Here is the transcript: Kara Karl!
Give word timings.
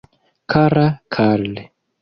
Kara 0.53 0.87
Karl! 1.13 1.55